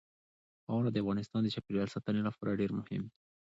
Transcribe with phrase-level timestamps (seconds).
[0.63, 3.09] خاوره د افغانستان د چاپیریال ساتنې لپاره ډېر مهم دي.